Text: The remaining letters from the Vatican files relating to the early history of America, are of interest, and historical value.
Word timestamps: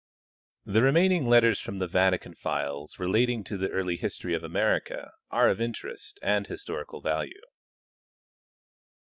The 0.65 0.81
remaining 0.81 1.27
letters 1.27 1.59
from 1.59 1.77
the 1.77 1.85
Vatican 1.85 2.33
files 2.33 2.97
relating 2.97 3.43
to 3.43 3.55
the 3.55 3.69
early 3.69 3.97
history 3.97 4.33
of 4.33 4.43
America, 4.43 5.11
are 5.29 5.47
of 5.47 5.61
interest, 5.61 6.17
and 6.23 6.47
historical 6.47 7.01
value. 7.01 7.39